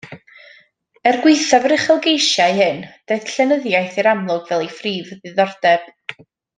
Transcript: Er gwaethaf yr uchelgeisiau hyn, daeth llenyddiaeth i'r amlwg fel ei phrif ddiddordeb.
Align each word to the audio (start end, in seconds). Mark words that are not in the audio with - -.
Er 1.09 1.17
gwaethaf 1.25 1.67
yr 1.69 1.75
uchelgeisiau 1.75 2.57
hyn, 2.61 2.81
daeth 3.13 3.29
llenyddiaeth 3.35 4.03
i'r 4.05 4.13
amlwg 4.15 4.53
fel 4.53 4.69
ei 4.69 4.75
phrif 4.81 5.17
ddiddordeb. 5.23 5.91